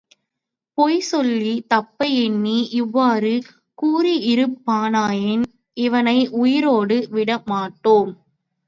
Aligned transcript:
பொய் 0.77 0.97
சொல்லித் 1.01 1.67
தப்ப 1.67 2.07
எண்ணி 2.23 2.57
இவ்வாறு 2.71 3.33
கூறியிருப்பானாயின் 3.77 5.45
இவனை 5.77 6.17
உயிரோடு 6.41 6.97
விடமாட்டோம். 7.11 8.11